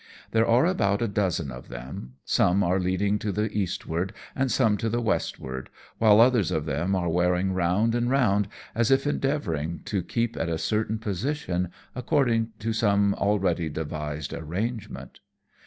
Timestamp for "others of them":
6.19-6.95